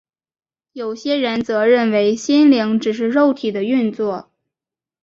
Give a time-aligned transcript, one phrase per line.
[0.71, 4.31] 有些人则认为心灵只是肉体的运作。